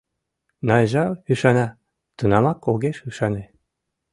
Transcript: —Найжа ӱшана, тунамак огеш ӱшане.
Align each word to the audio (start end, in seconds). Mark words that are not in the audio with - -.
—Найжа 0.67 1.05
ӱшана, 1.31 1.67
тунамак 2.17 2.59
огеш 2.71 2.97
ӱшане. 3.09 3.43